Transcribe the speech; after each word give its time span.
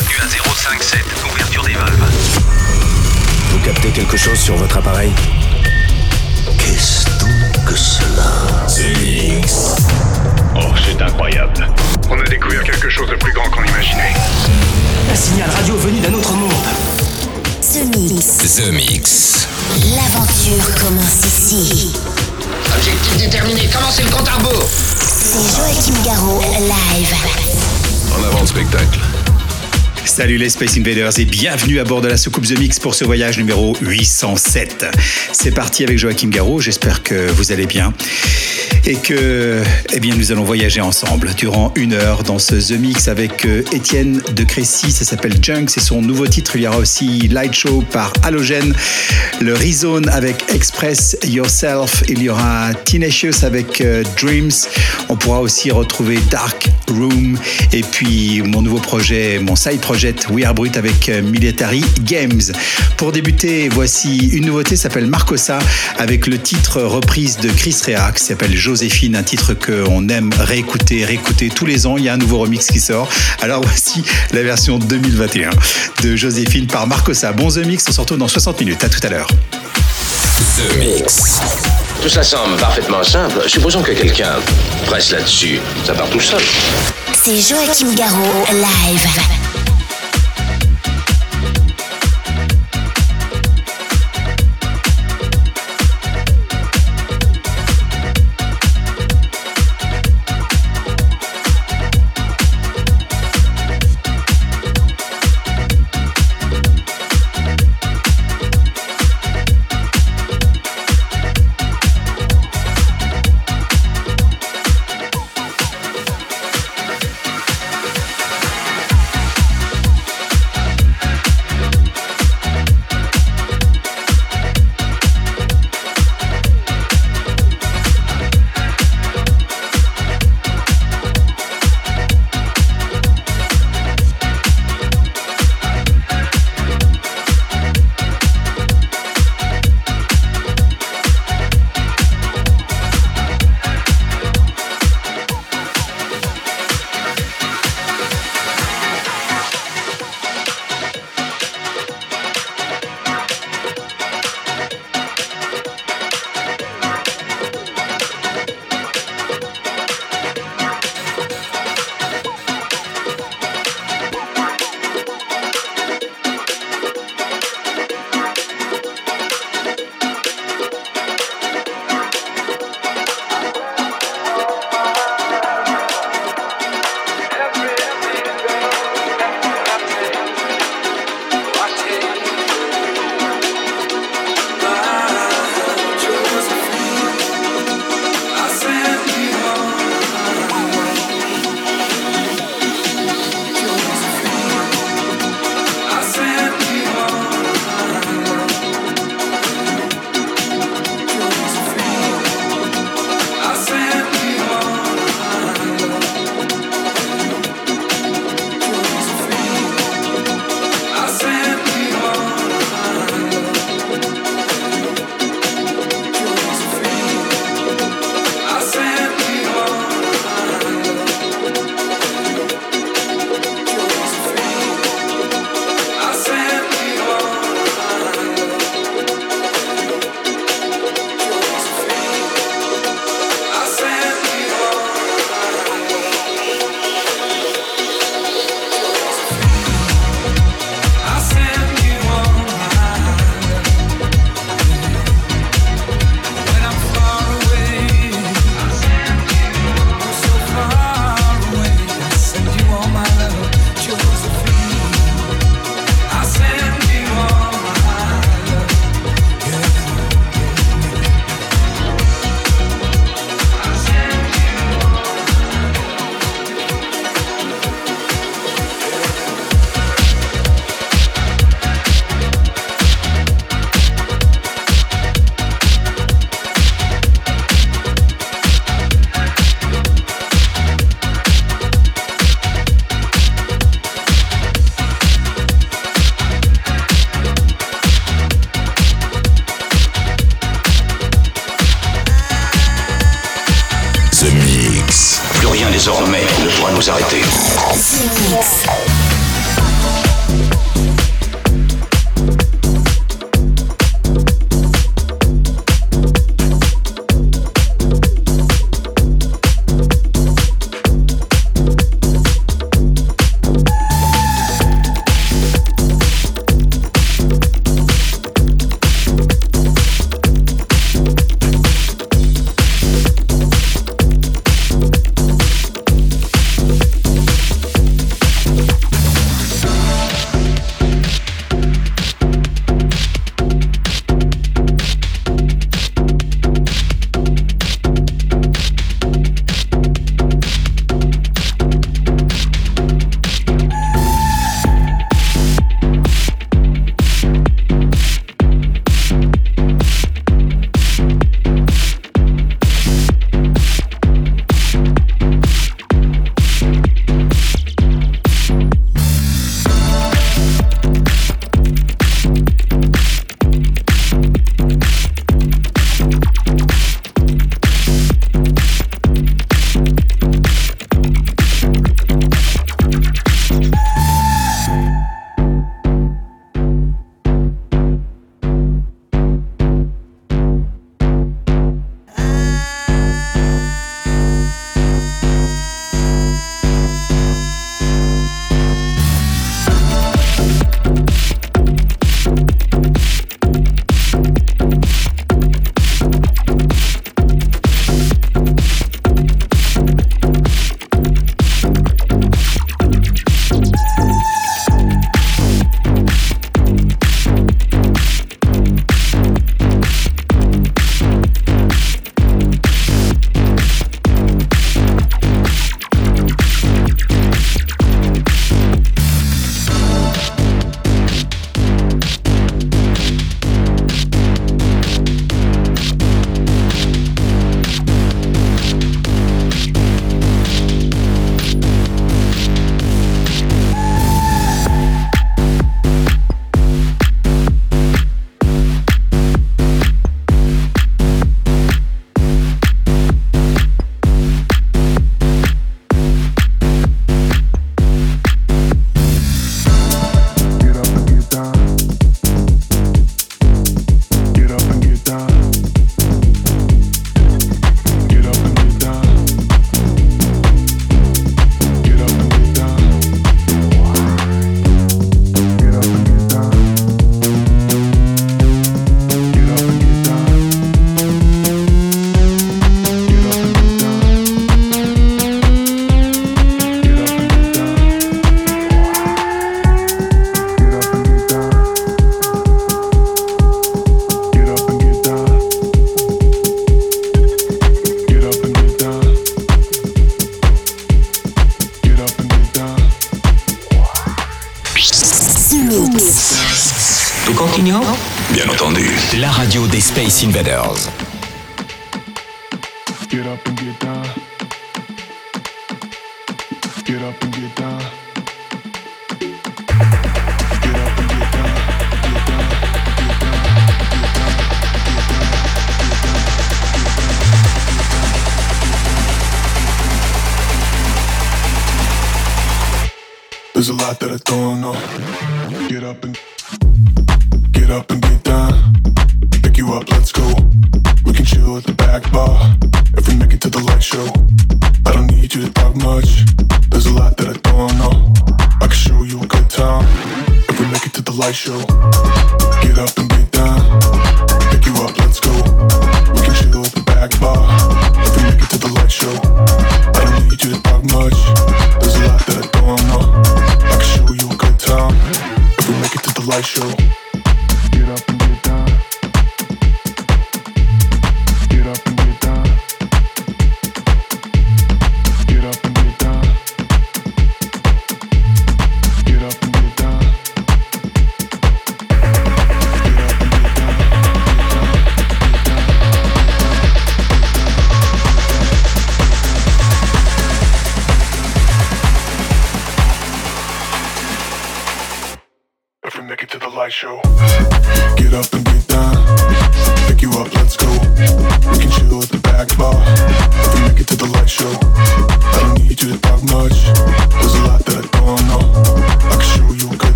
maintenu 0.00 0.16
à 0.22 0.28
057, 0.54 1.00
ouverture 1.30 1.62
des 1.64 1.74
valves. 1.74 2.04
Vous 3.50 3.58
captez 3.58 3.90
quelque 3.90 4.16
chose 4.16 4.38
sur 4.38 4.56
votre 4.56 4.76
appareil 4.78 5.12
Qu'est-ce 6.58 7.04
donc 7.18 7.64
que 7.66 7.76
cela? 7.76 8.66
Oh, 10.56 10.72
c'est 10.84 11.02
incroyable. 11.02 11.66
On 12.08 12.18
a 12.18 12.24
découvert 12.24 12.62
quelque 12.64 12.88
chose 12.88 13.10
de 13.10 13.16
plus 13.16 13.32
grand 13.32 13.48
qu'on 13.50 13.64
imaginait. 13.64 14.14
Un 15.10 15.14
signal 15.14 15.50
radio 15.50 15.76
venu 15.76 16.00
d'un 16.00 16.14
autre 16.14 16.32
monde. 16.32 16.52
The 17.60 17.96
Mix. 17.96 18.56
The 18.56 18.72
Mix. 18.72 19.48
L'aventure 19.96 20.74
commence 20.80 21.26
ici. 21.26 21.92
Objectif 22.74 23.16
déterminé, 23.18 23.68
commencez 23.72 24.02
le 24.02 24.10
compte 24.10 24.28
à 24.28 24.34
rebours 24.34 24.68
C'est 24.70 25.56
Joachim 25.56 26.02
Garraud, 26.04 26.40
live. 26.40 27.14
En 28.18 28.24
avant 28.24 28.40
le 28.40 28.46
spectacle. 28.46 28.98
Salut 30.04 30.38
les 30.38 30.48
Space 30.48 30.76
Invaders 30.76 31.18
et 31.18 31.24
bienvenue 31.24 31.78
à 31.78 31.84
bord 31.84 32.00
de 32.00 32.08
la 32.08 32.16
soucoupe 32.16 32.46
The 32.46 32.58
Mix 32.58 32.78
pour 32.78 32.94
ce 32.94 33.04
voyage 33.04 33.38
numéro 33.38 33.76
807. 33.80 34.86
C'est 35.32 35.50
parti 35.52 35.84
avec 35.84 35.98
Joachim 35.98 36.28
Garraud, 36.28 36.60
j'espère 36.60 37.02
que 37.02 37.30
vous 37.30 37.52
allez 37.52 37.66
bien 37.66 37.92
et 38.86 38.96
que 38.96 39.62
eh 39.92 40.00
bien, 40.00 40.16
nous 40.16 40.32
allons 40.32 40.44
voyager 40.44 40.80
ensemble 40.80 41.34
durant 41.34 41.72
une 41.76 41.92
heure 41.92 42.22
dans 42.22 42.38
ce 42.38 42.54
The 42.54 42.78
Mix 42.78 43.08
avec 43.08 43.44
euh, 43.44 43.62
Étienne 43.72 44.22
de 44.34 44.44
Crécy, 44.44 44.90
ça 44.90 45.04
s'appelle 45.04 45.34
Junk, 45.40 45.66
c'est 45.68 45.80
son 45.80 46.00
nouveau 46.00 46.26
titre, 46.26 46.56
il 46.56 46.62
y 46.62 46.66
aura 46.66 46.78
aussi 46.78 47.28
Light 47.28 47.52
Show 47.52 47.84
par 47.92 48.12
Halogène, 48.22 48.74
le 49.40 49.54
Rezone 49.54 50.08
avec 50.08 50.44
Express 50.52 51.16
Yourself, 51.26 52.02
il 52.08 52.22
y 52.22 52.28
aura 52.30 52.72
Tenacious 52.84 53.44
avec 53.44 53.80
euh, 53.80 54.02
Dreams, 54.20 54.50
on 55.08 55.16
pourra 55.16 55.40
aussi 55.40 55.70
retrouver 55.70 56.18
Dark 56.30 56.70
Room 56.90 57.38
et 57.72 57.82
puis 57.82 58.42
mon 58.42 58.62
nouveau 58.62 58.78
projet, 58.78 59.38
mon 59.38 59.56
side 59.56 59.80
project 59.80 60.28
We 60.30 60.44
Are 60.44 60.54
Brut 60.54 60.76
avec 60.76 61.08
euh, 61.08 61.22
Military 61.22 61.84
Games. 62.02 62.40
Pour 62.96 63.12
débuter, 63.12 63.68
voici 63.68 64.28
une 64.32 64.46
nouveauté, 64.46 64.76
s'appelle 64.76 65.06
Marcosa 65.06 65.58
avec 65.98 66.26
le 66.26 66.38
titre 66.38 66.82
reprise 66.82 67.38
de 67.38 67.48
Chris 67.48 67.76
Rea 67.86 68.12
qui 68.12 68.24
s'appelle 68.24 68.56
Joséphine, 68.56 69.16
un 69.16 69.22
titre 69.22 69.54
qu'on 69.54 70.08
aime 70.08 70.30
réécouter, 70.38 71.04
réécouter 71.04 71.48
tous 71.48 71.66
les 71.66 71.86
ans. 71.86 71.96
Il 71.96 72.04
y 72.04 72.08
a 72.08 72.14
un 72.14 72.18
nouveau 72.18 72.38
remix 72.38 72.66
qui 72.66 72.80
sort. 72.80 73.08
Alors 73.40 73.62
voici 73.62 74.02
la 74.32 74.42
version 74.42 74.78
2021 74.78 75.50
de 76.02 76.16
Joséphine 76.16 76.66
par 76.66 76.86
Marcosa. 76.86 77.32
Bon 77.32 77.48
The 77.48 77.66
Mix, 77.66 77.84
on 77.88 77.92
se 77.92 78.00
retrouve 78.00 78.18
dans 78.18 78.28
60 78.28 78.60
minutes. 78.60 78.84
À 78.84 78.88
tout 78.88 79.00
à 79.02 79.10
l'heure. 79.10 79.28
Tout 82.02 82.08
ça 82.08 82.22
semble 82.22 82.56
parfaitement 82.56 83.02
simple. 83.02 83.42
Supposons 83.46 83.82
que 83.82 83.92
quelqu'un 83.92 84.36
presse 84.86 85.12
là-dessus. 85.12 85.60
Ça 85.84 85.94
part 85.94 86.08
tout 86.08 86.20
seul. 86.20 86.40
C'est 87.22 87.40
Joachim 87.40 87.94
Garraud, 87.94 88.46
live. 88.52 89.49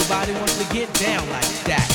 Everybody 0.00 0.32
wants 0.34 0.56
to 0.64 0.72
get 0.72 0.94
down 0.94 1.28
like 1.28 1.64
that, 1.64 1.87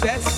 success 0.00 0.37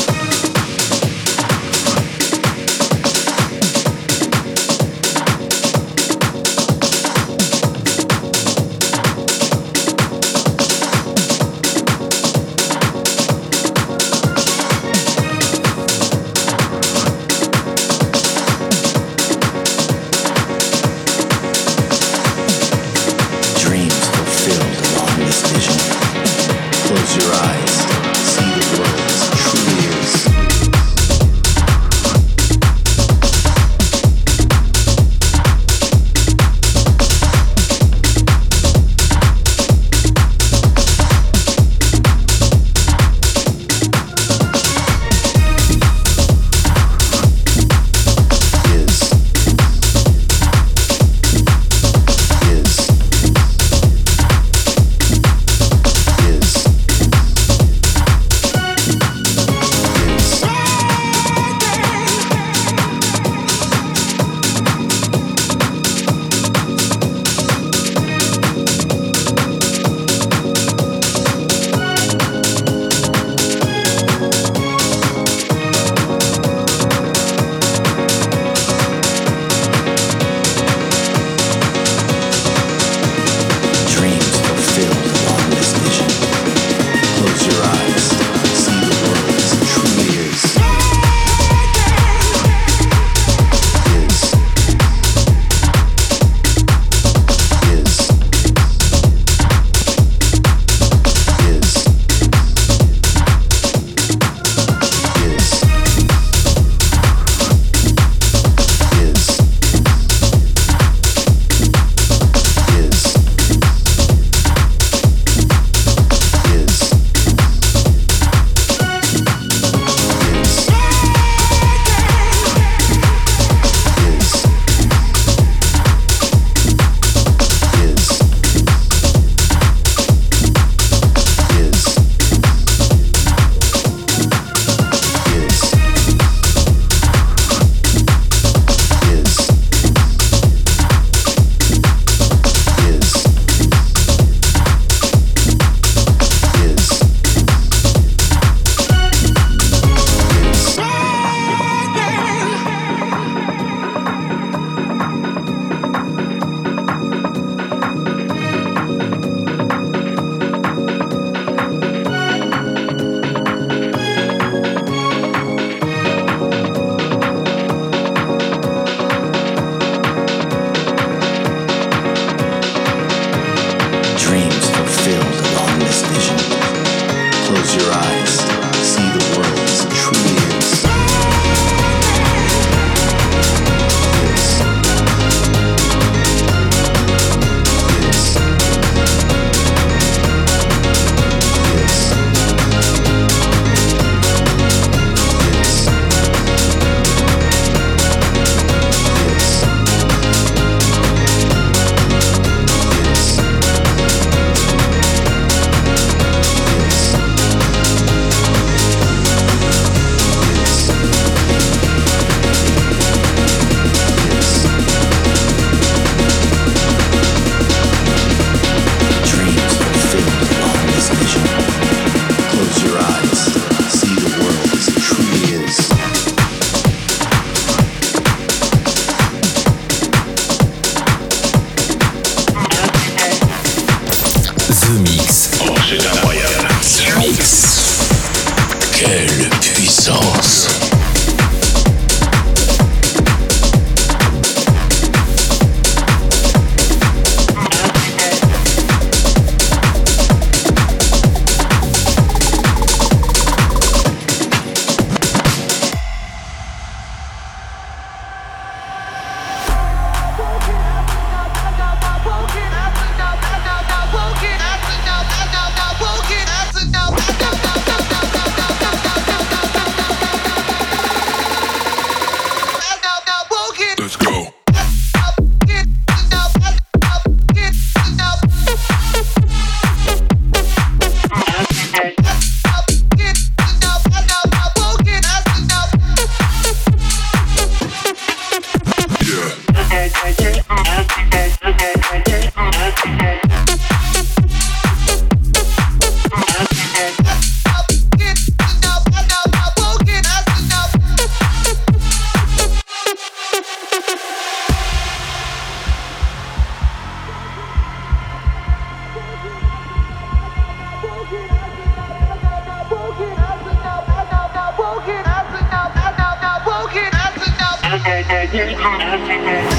Thank 318.51 319.65
you. 319.65 319.70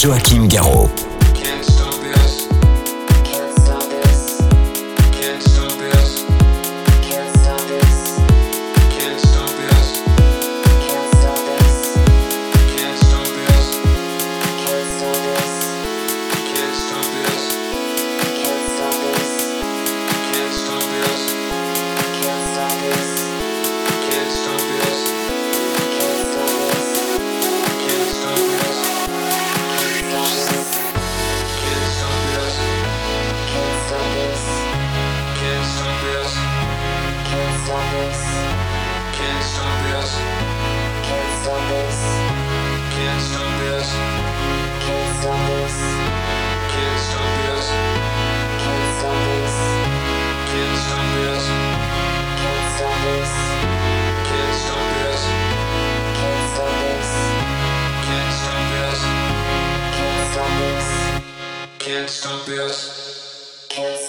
Joachim. 0.00 0.27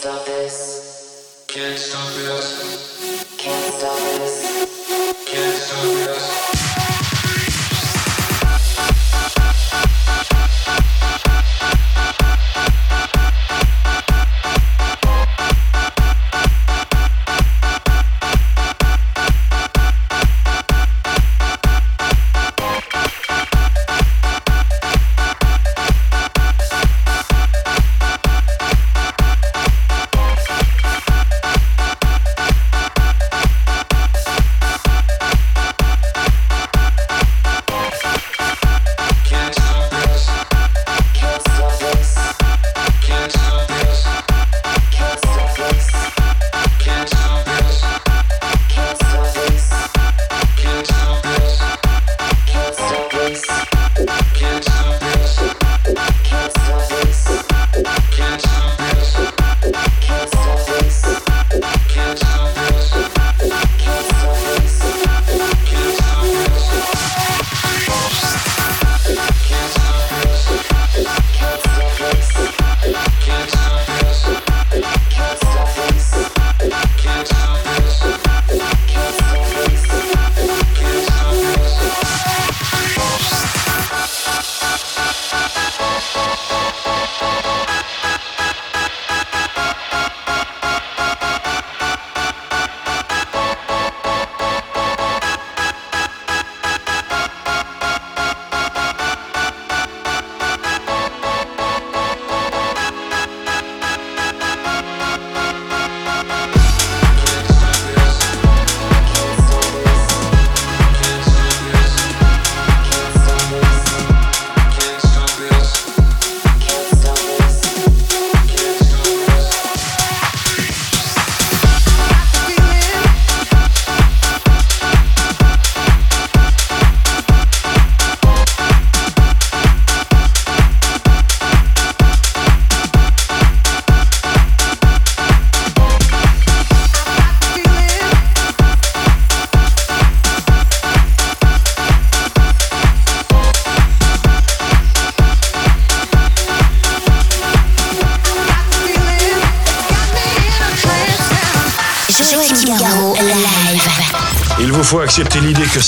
Can't 0.01 0.15
stop 0.15 0.25
this. 0.27 1.43
Can't 1.49 1.77
stop 1.77 2.13
this. 2.13 3.35
Can't 3.38 3.73
stop 3.73 3.97
this. 3.97 4.78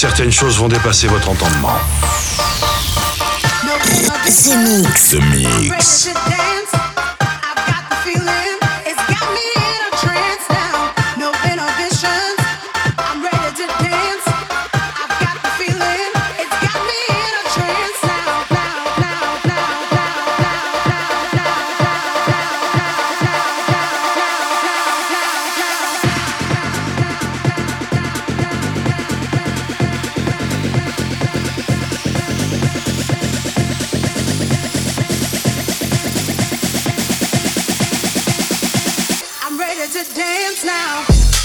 certaines 0.02 0.32
choses 0.32 0.58
vont 0.58 0.68
dépasser 0.68 1.06
votre 1.06 1.30
entendement. 1.30 1.78
Mix. 4.26 5.14
Mix. 5.14 6.10
to 39.92 40.14
dance 40.14 40.64
now. 40.64 41.41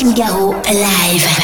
Martine 0.00 0.14
Garraud, 0.14 0.54
live. 0.66 1.37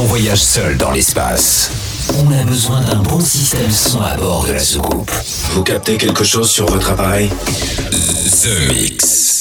ton 0.00 0.06
voyage 0.06 0.42
seul 0.42 0.78
dans 0.78 0.92
l'espace. 0.92 1.70
On 2.16 2.32
a 2.32 2.42
besoin 2.44 2.80
d'un 2.80 3.02
bon 3.02 3.20
système 3.20 3.70
son 3.70 4.00
à 4.00 4.16
bord 4.16 4.46
de 4.46 4.52
la 4.52 4.58
soucoupe. 4.58 5.10
Vous 5.52 5.62
captez 5.62 5.98
quelque 5.98 6.24
chose 6.24 6.50
sur 6.50 6.64
votre 6.64 6.92
appareil? 6.92 7.28
The 7.28 8.68
Mix. 8.68 9.39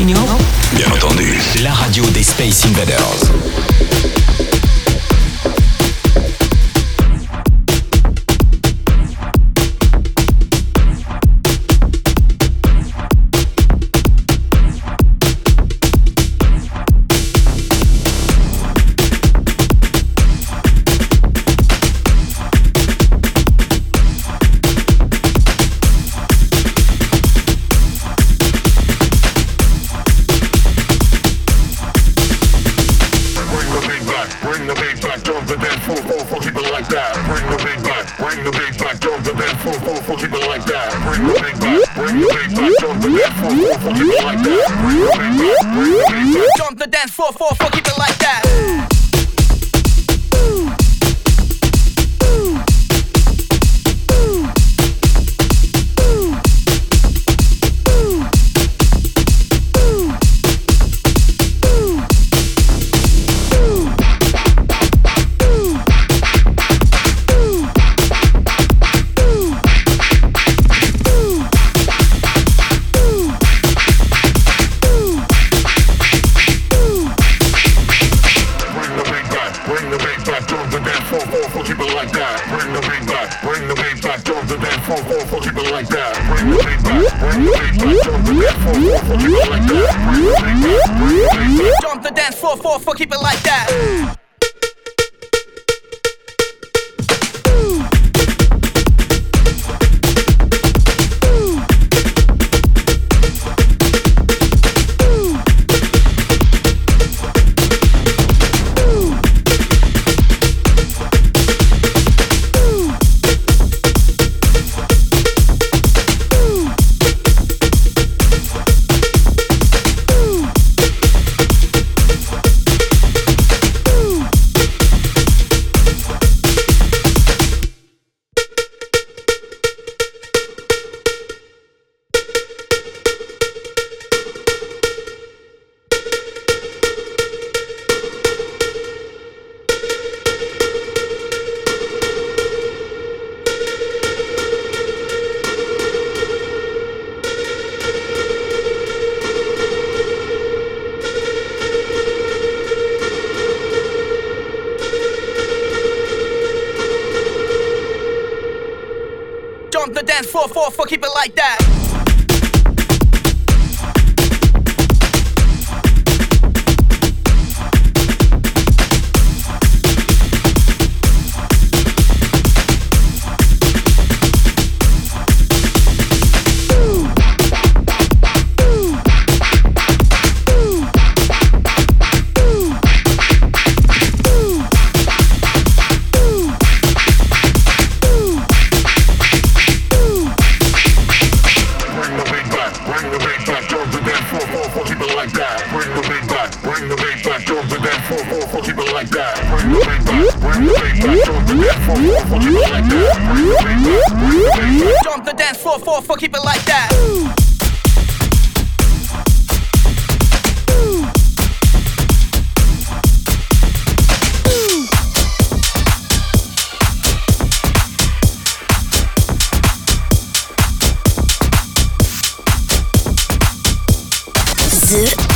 Bien 0.00 0.90
entendu, 0.90 1.38
la 1.62 1.72
radio 1.72 2.04
des 2.10 2.22
Space 2.22 2.64
Invaders. 2.66 3.83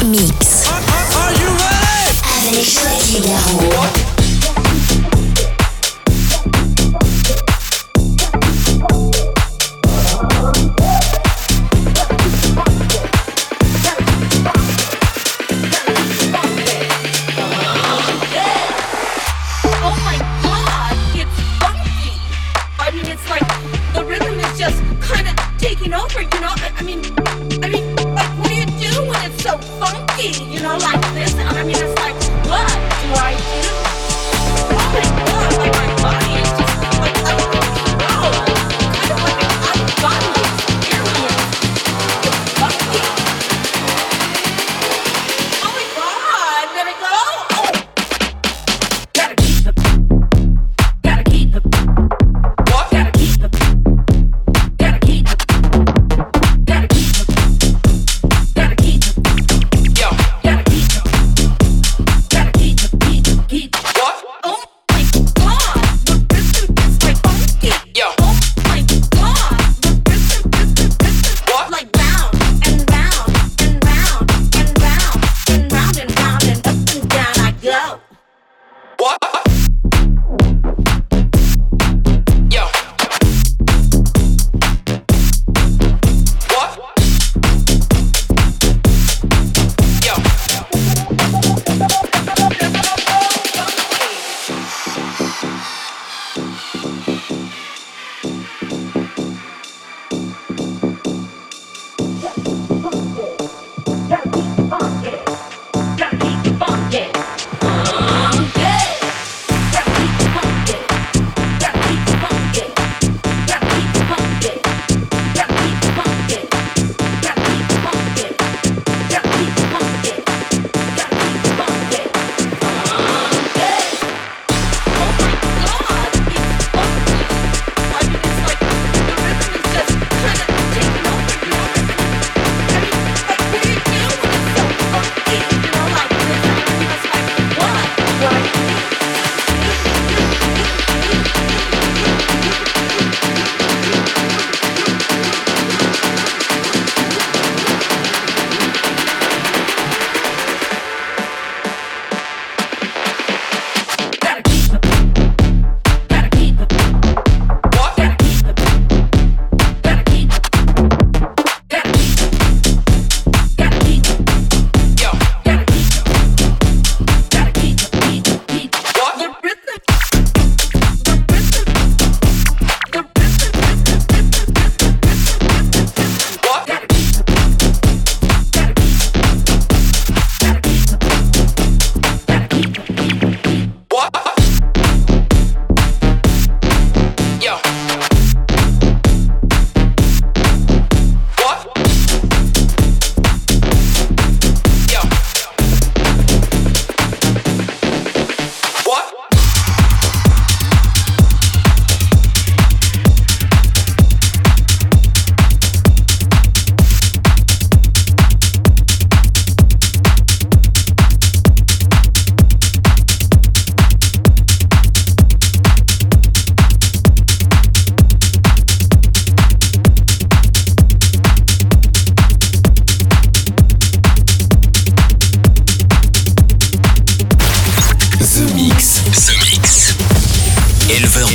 Mix. 0.04 0.68
Are, 0.68 0.74
are, 0.74 1.06
are 1.22 1.32
you 1.40 1.48
ready? 1.48 2.18
Avec 2.48 2.64
Joachim 2.64 3.22
Garou. 3.22 4.17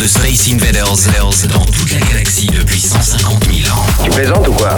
de 0.03 0.07
Space 0.09 0.49
Invaders 0.51 1.47
dans 1.47 1.65
toute 1.65 1.93
la 1.93 1.99
galaxie 2.01 2.47
depuis 2.47 2.81
150 2.81 3.45
000 3.45 3.73
ans. 3.73 3.85
Tu 4.03 4.09
plaisantes 4.09 4.47
ou 4.49 4.51
quoi? 4.51 4.77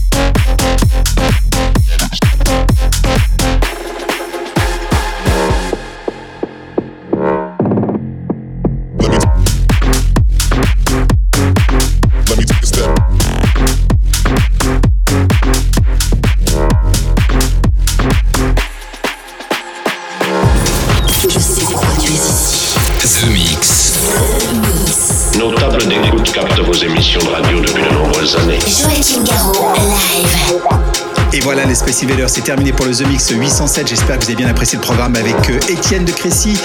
Les 31.71 31.75
Space 31.75 32.03
Invaders, 32.03 32.29
c'est 32.29 32.41
terminé 32.41 32.73
pour 32.73 32.85
le 32.85 32.93
The 32.93 33.07
Mix 33.07 33.29
807. 33.29 33.87
J'espère 33.87 34.19
que 34.19 34.25
vous 34.25 34.29
avez 34.31 34.35
bien 34.35 34.49
apprécié 34.49 34.77
le 34.77 34.81
programme 34.81 35.15
avec 35.15 35.49
euh, 35.49 35.57
Étienne 35.69 36.03
de 36.03 36.11
Crécy. 36.11 36.59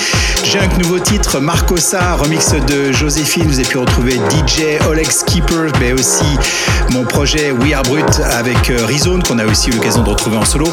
Junk, 0.45 0.79
nouveau 0.79 0.99
titre, 0.99 1.39
Marcosa, 1.39 2.17
remix 2.17 2.55
de 2.67 2.91
Joséphine. 2.91 3.45
Vous 3.47 3.61
avez 3.61 3.69
pu 3.69 3.79
retrouver 3.79 4.15
DJ 4.15 4.85
Oleg 4.89 5.09
Skipper, 5.09 5.71
mais 5.79 5.93
aussi 5.93 6.25
mon 6.91 7.05
projet 7.05 7.53
We 7.53 7.73
Are 7.73 7.85
Brut 7.85 8.21
avec 8.33 8.69
euh, 8.71 8.85
Rizone, 8.85 9.23
qu'on 9.23 9.39
a 9.39 9.47
aussi 9.47 9.71
eu 9.71 9.75
l'occasion 9.75 10.03
de 10.03 10.11
retrouver 10.11 10.39
en 10.39 10.45
solo. 10.45 10.67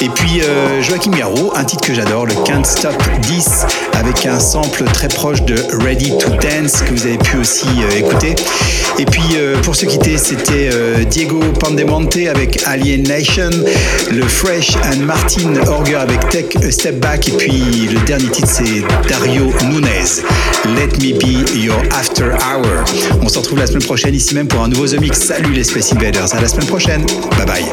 Et 0.00 0.08
puis 0.08 0.40
euh, 0.40 0.80
Joachim 0.82 1.10
Garraud, 1.10 1.52
un 1.56 1.64
titre 1.64 1.84
que 1.84 1.92
j'adore, 1.92 2.26
le 2.26 2.34
Can't 2.44 2.64
Stop 2.64 2.94
10, 3.22 3.66
avec 3.94 4.24
un 4.24 4.38
sample 4.38 4.84
très 4.84 5.08
proche 5.08 5.42
de 5.42 5.56
Ready 5.84 6.16
to 6.16 6.30
Dance, 6.36 6.82
que 6.82 6.92
vous 6.92 7.06
avez 7.06 7.18
pu 7.18 7.38
aussi 7.38 7.66
écouter. 7.96 8.36
Et 9.00 9.06
puis 9.06 9.22
euh, 9.36 9.56
pour 9.62 9.74
se 9.74 9.86
quitter, 9.86 10.18
c'était 10.18 10.68
euh, 10.74 11.04
Diego 11.04 11.40
Pandemonte 11.58 12.18
avec 12.30 12.62
Alienation, 12.66 13.48
le 14.12 14.28
Fresh 14.28 14.76
and 14.76 14.98
Martin 15.06 15.54
Orger 15.66 15.94
avec 15.94 16.28
Tech 16.28 16.44
A 16.62 16.70
Step 16.70 17.00
Back, 17.00 17.26
et 17.28 17.32
puis 17.32 17.88
le 17.90 17.98
dernier 18.00 18.28
titre 18.28 18.48
c'est 18.50 18.82
Dario 19.08 19.54
Nunez, 19.64 20.20
Let 20.66 20.98
Me 21.00 21.18
Be 21.18 21.48
Your 21.56 21.80
After 21.98 22.26
Hour. 22.26 22.84
On 23.22 23.28
se 23.30 23.38
retrouve 23.38 23.60
la 23.60 23.66
semaine 23.66 23.84
prochaine 23.84 24.14
ici 24.14 24.34
même 24.34 24.48
pour 24.48 24.60
un 24.62 24.68
nouveau 24.68 24.86
The 24.86 25.00
Mix. 25.00 25.18
Salut 25.18 25.54
les 25.54 25.64
Space 25.64 25.94
Invaders, 25.94 26.34
à 26.34 26.40
la 26.42 26.48
semaine 26.48 26.66
prochaine. 26.66 27.06
Bye 27.38 27.46
bye. 27.46 27.64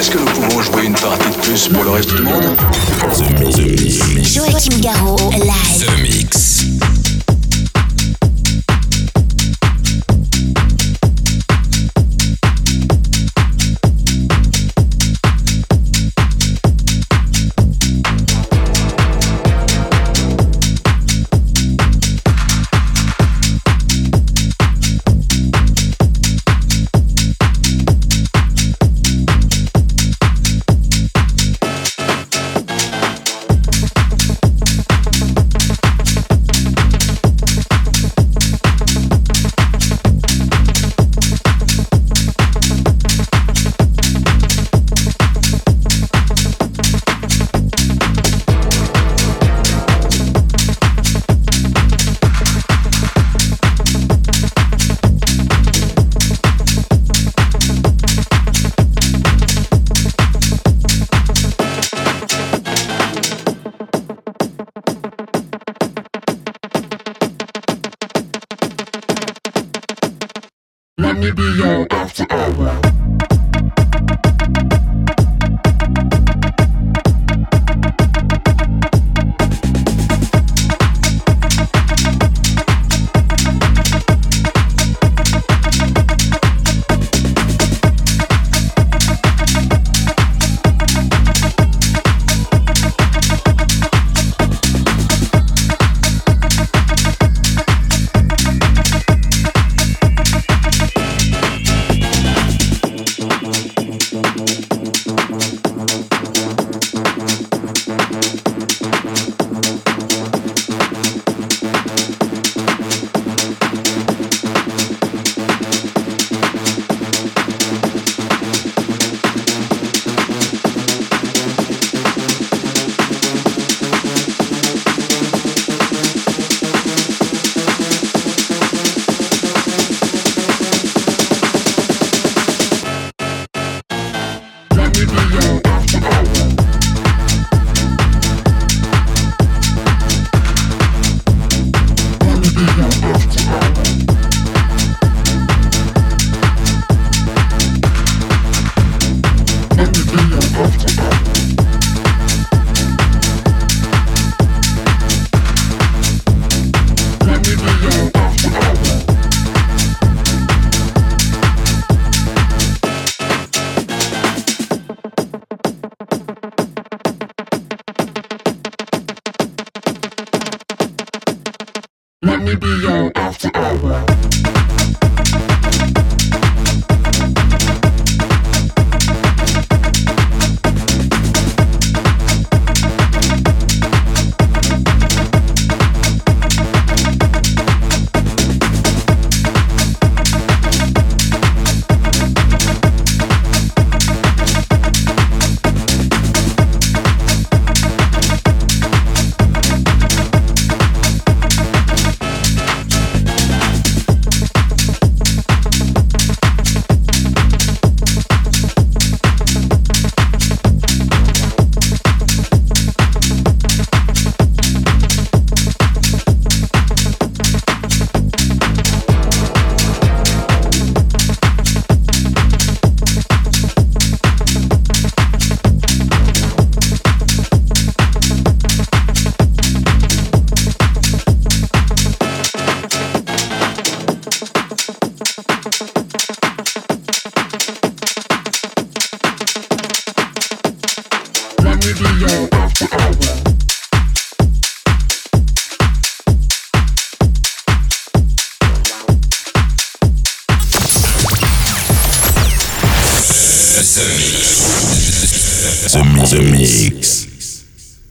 Est-ce 0.00 0.10
que 0.10 0.16
nous 0.16 0.24
pouvons 0.24 0.62
jouer 0.62 0.86
une 0.86 0.94
partie 0.94 1.28
de 1.28 1.36
plus 1.42 1.68
pour 1.68 1.84
le 1.84 1.90
reste 1.90 2.14
du 2.14 2.22
monde? 2.22 2.56
Joachim 4.24 4.80
Garraud, 4.80 5.30
live. 5.32 5.84
The 5.84 6.00
Mix. 6.00 6.37